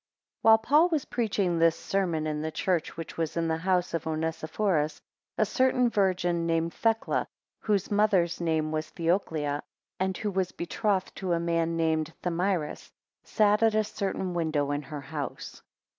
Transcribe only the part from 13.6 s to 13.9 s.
at a